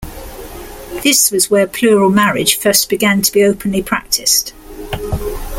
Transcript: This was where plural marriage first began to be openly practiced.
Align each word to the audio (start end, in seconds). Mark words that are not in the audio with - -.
This 1.03 1.29
was 1.29 1.51
where 1.51 1.67
plural 1.67 2.09
marriage 2.09 2.57
first 2.57 2.89
began 2.89 3.21
to 3.21 3.31
be 3.31 3.43
openly 3.43 3.83
practiced. 3.83 4.51